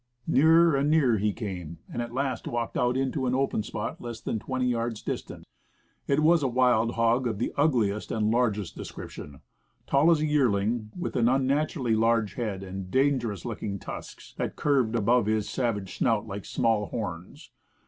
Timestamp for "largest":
8.31-8.75